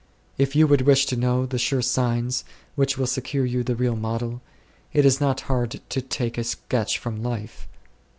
[0.39, 3.95] If you would wish to know the sure signs, which will secure you the real
[3.95, 4.41] model,
[4.93, 7.67] it is not hard to take a sketch from life.